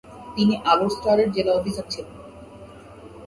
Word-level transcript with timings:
তিনি 0.35 0.53
আলোর 0.65 0.91
স্টারের 0.95 1.29
জেলা 1.31 1.51
অফিসার 1.53 1.85
ছিলেন। 1.93 2.15